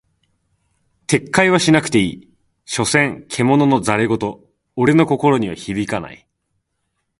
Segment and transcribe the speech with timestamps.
[1.05, 2.33] 撤回はしなくていい、
[2.65, 4.39] 所詮獣の戯言
[4.75, 6.27] 俺の心には響かない。